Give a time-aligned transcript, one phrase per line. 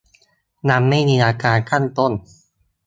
[0.69, 2.11] ยังไม่มีอาการข้างต้น